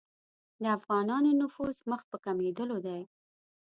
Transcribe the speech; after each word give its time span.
د 0.61 0.63
افغانانو 0.77 1.29
نفوذ 1.41 1.75
مخ 1.89 2.01
په 2.11 2.17
کمېدلو 2.25 2.77
دی. 2.85 2.99